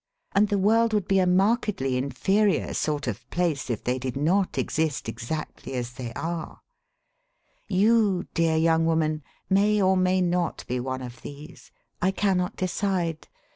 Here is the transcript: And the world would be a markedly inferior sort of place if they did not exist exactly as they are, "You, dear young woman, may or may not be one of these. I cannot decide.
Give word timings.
And 0.31 0.47
the 0.47 0.57
world 0.57 0.93
would 0.93 1.07
be 1.07 1.19
a 1.19 1.27
markedly 1.27 1.95
inferior 1.95 2.73
sort 2.73 3.05
of 3.05 3.29
place 3.29 3.69
if 3.69 3.83
they 3.83 3.99
did 3.99 4.17
not 4.17 4.57
exist 4.57 5.07
exactly 5.07 5.75
as 5.75 5.93
they 5.93 6.11
are, 6.13 6.59
"You, 7.69 8.25
dear 8.33 8.55
young 8.57 8.87
woman, 8.87 9.21
may 9.47 9.79
or 9.79 9.95
may 9.95 10.19
not 10.19 10.65
be 10.67 10.79
one 10.79 11.03
of 11.03 11.21
these. 11.21 11.71
I 12.01 12.09
cannot 12.09 12.55
decide. 12.55 13.27